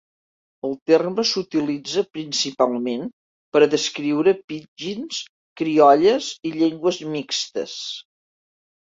[0.69, 3.05] El terme s'utilitza principalment
[3.57, 5.23] per a descriure pidgins,
[5.63, 7.81] criolles i llengües mixtes.